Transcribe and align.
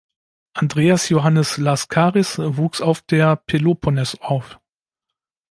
Andreas 0.55 1.09
Johannes 1.09 1.57
Laskaris 1.59 2.39
wuchs 2.39 2.81
auf 2.81 3.03
der 3.03 3.35
Peloponnes 3.35 4.19
auf. 4.19 4.59